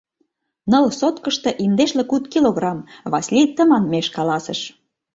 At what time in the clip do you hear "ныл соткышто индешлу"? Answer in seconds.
0.71-2.03